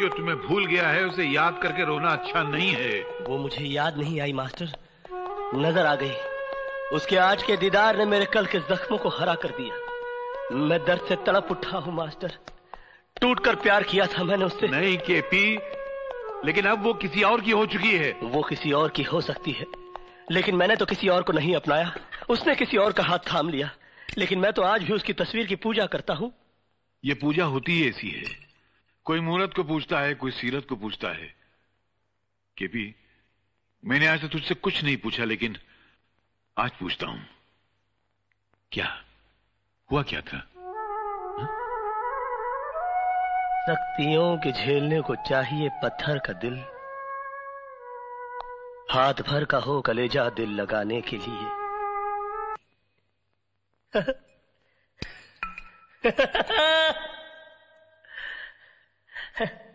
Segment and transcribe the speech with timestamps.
[0.00, 3.98] जो तुम्हें भूल गया है उसे याद करके रोना अच्छा नहीं है। वो मुझे याद
[3.98, 4.72] नहीं आई मास्टर।
[5.54, 6.12] नज़र आ गई।
[6.96, 11.00] उसके आज के दीदार ने मेरे कल के जख्मों को हरा कर दिया। मैं दर्द
[11.08, 12.32] से तड़प उठा हूँ मास्टर।
[13.20, 15.58] टूट कर प्यार किया था मैंने उससे। नहीं केपी
[16.44, 19.50] लेकिन अब वो किसी और की हो चुकी है। वो किसी और की हो सकती
[19.50, 19.66] है।
[20.30, 21.92] लेकिन मैंने तो किसी और को नहीं अपनाया।
[22.28, 23.70] उसने किसी और का हाथ थाम लिया।
[24.18, 26.32] लेकिन मैं तो आज भी उसकी तस्वीर की पूजा करता हूँ।
[27.04, 28.47] ये पूजा होती ही ऐसी है।
[29.08, 31.34] कोई मूर्त को पूछता है, कोई सीरत को पूछता है।
[32.58, 32.94] केपी,
[33.84, 35.56] मैंने आज तो तुझसे कुछ नहीं पूछा, लेकिन
[36.58, 37.26] आज पूछता हूँ।
[38.72, 39.04] क्या?
[39.90, 40.38] हुआ क्या था?
[43.68, 46.58] शक्तियों के झेलने को चाहिए पत्थर का दिल।
[48.90, 51.48] हाथ भर का हो कलेजा दिल लगाने के लिए।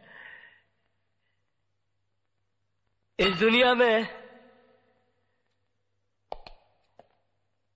[3.20, 4.23] इस दुनिया में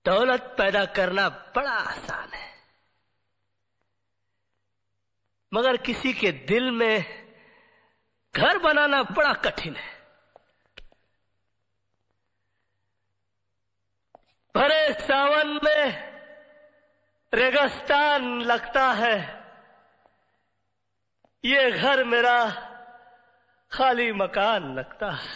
[0.06, 2.58] दौलत पैदा करना बड़ा आसान है।
[5.54, 7.28] मगर किसी के दिल में
[8.36, 9.98] घर बनाना बड़ा कठिन है।
[14.56, 16.08] भरे सावन में
[17.34, 19.37] रेगिस्तान लगता है।
[21.48, 22.46] ये घर मेरा
[23.72, 25.28] खाली मकान लगता है।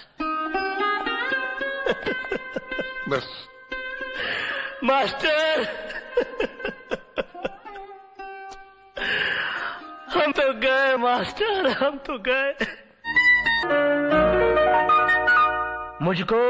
[3.09, 3.27] बस।
[4.83, 5.61] मास्टर
[10.15, 12.51] हम तो गए मास्टर हम तो गए।
[16.01, 16.43] मुझको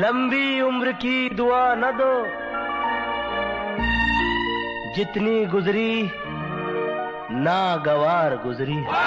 [0.00, 2.12] लंबी उम्र की दुआ न दो।
[4.94, 6.10] जितनी गुजरी
[7.34, 9.00] नागवार गुजरी है।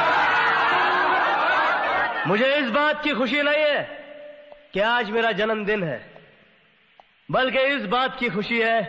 [2.28, 3.82] मुझे इस बात की खुशी नहीं है
[4.74, 6.00] कि आज मेरा जन्मदिन है,
[7.32, 8.82] बल्कि इस बात की खुशी है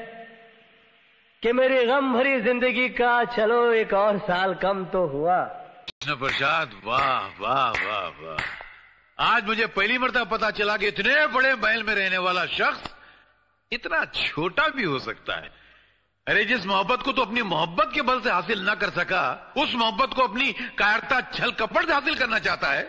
[1.43, 6.71] कि मेरी गम भरी ज़िंदगी का चलो एक और साल कम तो हुआ। कृष्ण प्रसाद,
[6.85, 8.39] वाह वाह वाह वाह।
[9.25, 12.95] आज मुझे पहली मरतबा पता चला कि इतने बड़े महल में रहने वाला शख्स
[13.73, 15.51] इतना छोटा भी हो सकता है।
[16.27, 19.75] अरे जिस मोहब्बत को तो अपनी मोहब्बत के बल से हासिल न कर सका उस
[19.75, 22.89] मोहब्बत को अपनी कायरता छल कपट से हासिल करना चाहता है।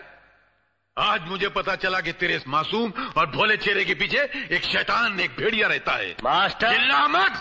[0.96, 4.18] आज मुझे पता चला कि तेरे इस मासूम और भोले चेहरे के पीछे
[4.50, 7.36] एक शैतान एक भेड़िया रहता है। मास्टर। चिल्ला मत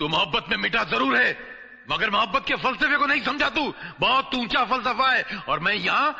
[0.00, 1.30] तू मोहब्बत में मिटा ज़रूर है
[1.90, 3.64] मगर मोहब्बत के फलसफे को नहीं समझा तू।
[4.00, 6.12] बहुत ऊँचा फलसफा है और मैं यहाँ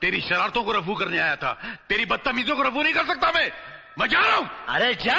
[0.00, 1.52] तेरी शरारतों को रफू करने आया था।
[1.88, 3.50] तेरी बदतमीजों को रफू नहीं कर सकता मैं।
[3.98, 5.18] मैं जा रहा हूँ। अरे जा!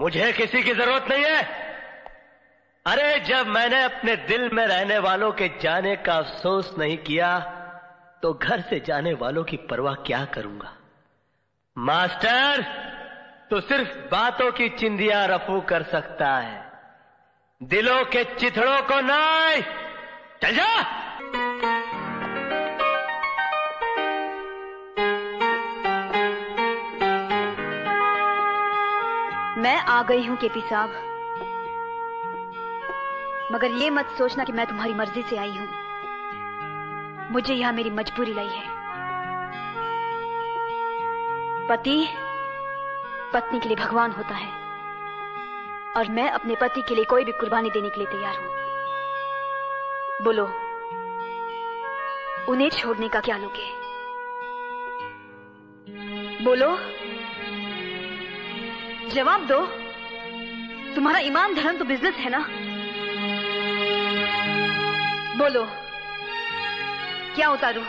[0.00, 1.42] मुझे किसी की ज़रूरत नहीं है।
[2.86, 7.38] अरे, जब मैंने अपने दिल में रहने वालों के जाने का अफसोस नहीं किया
[8.22, 10.72] तो घर से जाने वालों की परवाह क्या करूँगा?
[11.78, 12.62] मास्टर
[13.50, 16.72] तो सिर्फ़ बातों की चिंदिया रफू कर सकता है।
[17.62, 19.62] दिलों के चिथड़ों को नहीं
[20.42, 21.03] चल जा!
[29.64, 30.90] मैं आ गई हूँ, केपी साहब।
[33.52, 35.68] मगर ये मत सोचना कि मैं तुम्हारी मर्ज़ी से आई हूँ।
[37.30, 38.64] मुझे यहाँ मेरी मजबूरी लाई है।
[41.68, 42.08] पति,
[43.34, 44.52] पत्नी के लिए भगवान होता है।
[45.96, 48.50] और मैं अपने पति के लिए कोई भी कुर्बानी देने के लिए तैयार हूँ।
[50.24, 50.44] बोलो,
[52.48, 53.84] उन्हें छोड़ने का क्या लोगे
[56.44, 56.76] बोलो
[59.14, 59.66] जवाब दो।
[60.94, 62.38] तुम्हारा ईमान धर्म तो बिज़नेस है ना?
[65.36, 65.64] बोलो,
[67.34, 67.80] क्या उतारू?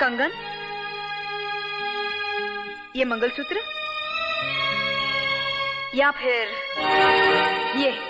[0.00, 0.32] कंगन?
[2.96, 3.60] ये मंगलसूत्र?
[5.94, 6.48] या फिर
[7.76, 8.09] ये?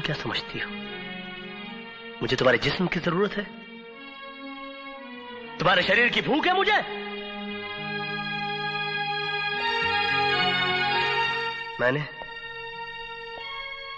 [0.00, 0.68] तुम क्या समझती हो?
[2.22, 3.44] मुझे तुम्हारे जिस्म की ज़रूरत है।
[5.58, 6.76] तुम्हारे शरीर की भूख है मुझे।
[11.80, 12.04] मैंने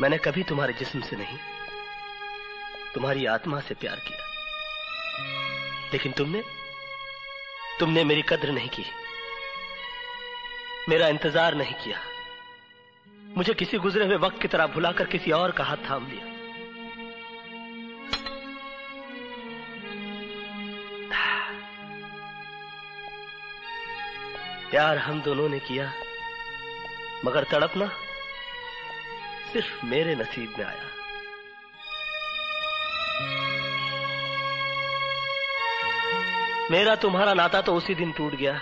[0.01, 1.39] मैंने कभी तुम्हारे जिस्म से नहीं,
[2.95, 4.21] तुम्हारी आत्मा से प्यार किया।
[5.93, 6.43] लेकिन तुमने
[7.81, 8.87] तुमने मेरी कद्र नहीं की।
[10.89, 11.99] मेरा इंतज़ार नहीं किया।
[13.37, 16.31] मुझे किसी गुजरे हुए वक्त की तरह भुलाकर किसी और का हाथ थाम लिया।
[24.71, 25.93] प्यार हम दोनों ने किया,
[27.25, 27.87] मगर तड़पना
[29.53, 30.91] सिर्फ़ मेरे नसीब में आया।
[36.71, 38.61] मेरा तुम्हारा नाता तो उसी दिन टूट गया,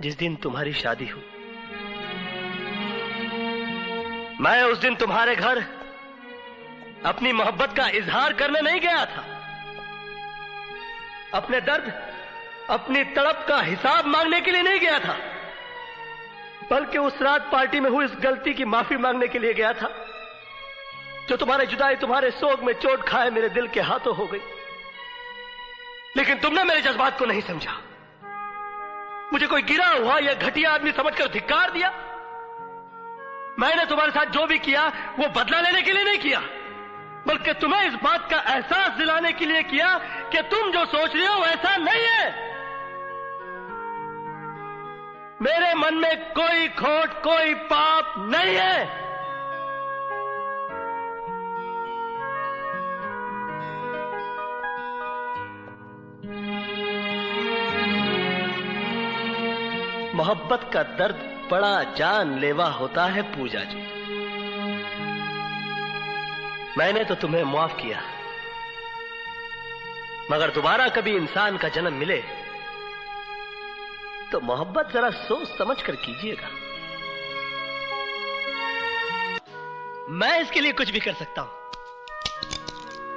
[0.00, 1.43] जिस दिन तुम्हारी शादी हुई।
[4.44, 5.64] मैं उस दिन तुम्हारे घर
[7.06, 9.24] अपनी मोहब्बत का इजहार करने नहीं गया था।
[11.34, 12.14] अपने दर्द,
[12.70, 15.18] अपनी तड़प का हिसाब मांगने के लिए नहीं गया था।
[16.70, 20.06] बल्कि उस रात पार्टी में हुई इस गलती की माफ़ी मांगने के लिए गया था,
[21.28, 24.40] जो तुम्हारे जुदाई, तुम्हारे सोग में चोट खाए मेरे दिल के हाथों हो गई।
[26.16, 27.72] लेकिन तुमने मेरे जज्बात को नहीं समझा।
[29.32, 32.03] मुझे कोई गिरा हुआ या घटिया आदमी समझकर धिक्कार दिया।
[33.58, 34.86] मैंने तुम्हारे साथ जो भी किया,
[35.18, 36.40] वो बदला लेने के लिए नहीं किया।
[37.26, 39.98] बल्कि तुम्हें इस बात का एहसास दिलाने के लिए किया
[40.32, 42.54] कि तुम जो सोच रहे हो ऐसा नहीं है।
[45.42, 49.04] मेरे मन में कोई खोट, कोई पाप नहीं है।
[60.14, 63.82] मोहब्बत का दर्द बड़ा जानलेवा होता है पूजा जी।
[66.78, 68.02] मैंने तो तुम्हें माफ़ किया।
[70.30, 72.22] मगर दोबारा कभी इंसान का जन्म मिले
[74.32, 76.48] तो मोहब्बत जरा सोच समझ कर कीजिएगा।
[80.10, 81.50] मैं इसके लिए कुछ भी कर सकता हूँ।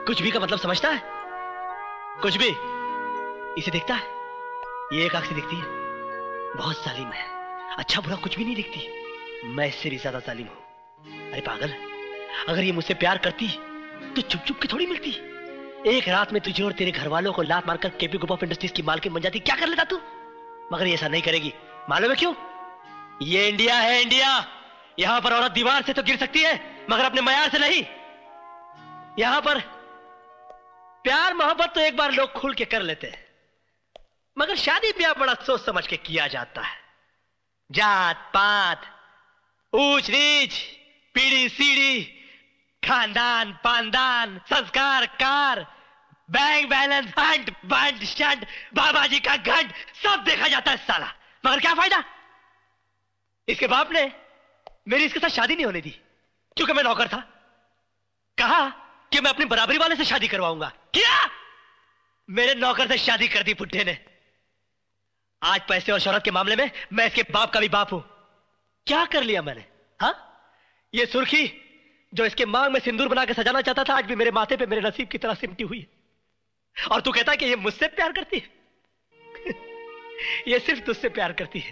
[0.05, 1.01] कुछ भी का मतलब समझता है?
[2.21, 2.49] कुछ भी।
[3.57, 4.03] इसे देखता है?
[4.93, 5.65] ये एक आँख से दिखती है।
[6.55, 7.36] बहुत जालिम है
[7.77, 8.87] अच्छा बुरा कुछ भी नहीं दिखती।
[9.47, 11.73] मैं इससे भी ज़्यादा जालिम हूँ। अरे पागल,
[12.49, 13.47] अगर ये मुझसे प्यार करती
[14.15, 15.09] तो चुप चुप के थोड़ी मिलती।
[15.87, 18.73] एक रात में तुझे और तेरे घर वालों को लात मारकर केपी ग्रुप ऑफ़ इंडस्ट्रीज़
[18.73, 19.97] की मालकिन बन जाती, क्या कर लेता तू?
[20.71, 21.53] मगर ये ऐसा नहीं करेगी।
[21.89, 22.33] मालूम है क्यों?
[23.23, 24.29] ये इंडिया है इंडिया।
[24.99, 26.53] यहाँ पर औरत दीवार से तो गिर सकती है,
[26.89, 27.83] मगर अपने मयार से नहीं।
[29.19, 29.59] यहाँ पर
[31.05, 33.25] प्यार, मोहब्बत तो एक बार लोग खुल के कर लेते हैं।
[34.37, 36.75] मगर शादी ब्याह बड़ा सोच समझ के किया जाता है।
[37.71, 38.81] जात, पात,
[39.73, 40.53] ऊंच, नीच,
[41.13, 42.03] पीढ़ी, सीढ़ी,
[42.83, 45.65] खानदान, पानदान, संस्कार, कार,
[46.31, 49.73] बैंक बैलेंस, हंट, बंट, शंट बाबा जी का घंट,
[50.03, 51.13] सब देखा जाता है साला।
[51.45, 52.03] मगर क्या फ़ायदा?
[53.47, 54.11] इसके बाप ने
[54.87, 55.89] मेरी इसके साथ शादी नहीं होने दी,
[56.57, 57.17] क्योंकि मैं नौकर था।
[58.37, 58.69] कहा
[59.11, 61.29] कि मैं अपनी बराबरी वाले से शादी करवाऊँगा। क्या?
[62.29, 64.06] मेरे नौकर से शादी कर दी बुढ़े ने।
[65.43, 68.03] आज पैसे और शोहरत के मामले में मैं इसके बाप का भी बाप हूँ।
[68.87, 69.65] क्या कर लिया मैंने,
[70.01, 70.13] हा?
[70.93, 71.61] ये सुर्खी
[72.13, 74.65] जो इसके मांग में सिंदूर बना के सजाना चाहता था, आज भी मेरे माथे पे
[74.65, 75.87] मेरे नसीब की तरह सिमटी हुई
[76.91, 78.49] और तू कहता है कि ये मुझसे प्यार करती है?
[80.47, 81.71] ये सिर्फ़ तुझसे प्यार करती है।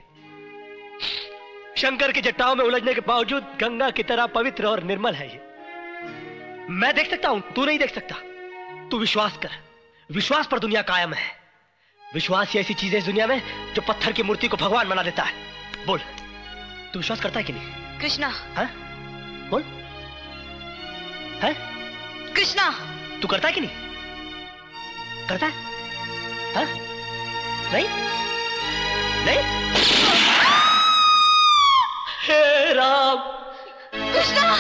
[1.78, 5.38] शंकर की जट्टाओं में उलझने के बावजूद गंगा की तरह पवित्र और निर्मल है ये।
[6.70, 8.16] मैं देख सकता हूँ, तू नहीं देख सकता।
[8.90, 9.50] तू विश्वास कर,
[10.12, 11.45] विश्वास पर दुनिया कायम है।
[12.14, 13.42] विश्वास ही ऐसी चीज़ है इस दुनिया में
[13.74, 15.34] जो पत्थर की मूर्ति को भगवान बना देता है।
[15.86, 16.00] बोल।
[16.94, 18.00] तू विश्वास करता है कि नहीं?
[18.00, 18.70] कृष्णा। है?
[19.50, 19.64] बोल।
[21.42, 21.54] है?
[22.34, 22.70] कृष्णा।
[23.22, 23.72] तू करता है कि नहीं?
[25.28, 25.52] करता है।
[26.56, 26.64] हा?
[27.74, 27.88] नहीं?
[29.26, 29.76] नहीं?
[32.22, 33.18] हे राम।
[34.14, 34.56] कृष्णा!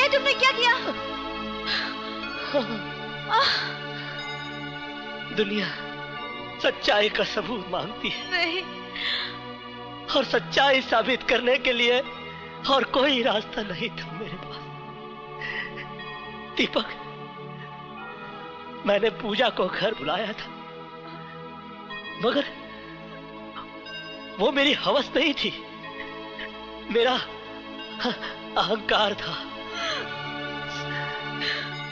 [0.00, 0.74] ये तुमने क्या किया?
[5.38, 5.66] दुनिया
[6.60, 8.62] सच्चाई का सबूत मांगती है। नहीं।
[10.16, 12.00] और सच्चाई साबित करने के लिए
[12.70, 14.56] और कोई रास्ता नहीं था मेरे पास।
[16.56, 16.86] दीपक
[18.86, 20.48] मैंने पूजा को घर बुलाया था
[22.24, 22.44] मगर
[24.38, 25.62] वो मेरी हवस नहीं थी।
[26.90, 27.14] मेरा
[28.60, 29.44] अहंकार था।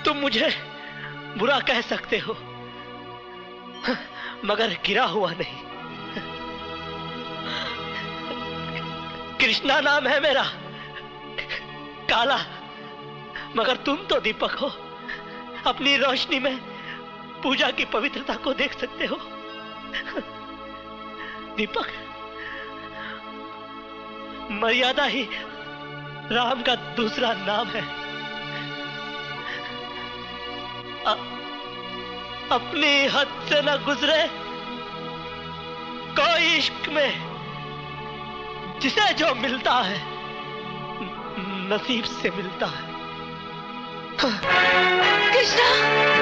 [0.04, 0.50] तुम मुझे
[1.38, 2.55] बुरा कह सकते हो।
[4.45, 5.62] मगर गिरा हुआ नहीं।
[9.38, 10.43] कृष्णा नाम है मेरा।
[12.11, 12.38] काला।
[13.57, 14.69] मगर तुम तो दीपक हो।
[15.66, 16.57] अपनी रोशनी में
[17.43, 19.16] पूजा की पवित्रता को देख सकते हो।
[21.57, 21.87] दीपक,
[24.50, 25.28] मर्यादा ही
[26.33, 28.07] राम का दूसरा नाम है।
[32.52, 34.22] अपनी हद से ना गुजरे।
[36.18, 37.12] कोई इश्क में
[38.80, 40.00] जिसे जो मिलता है
[41.68, 42.84] नसीब से मिलता है।
[45.32, 46.15] कृष्णा!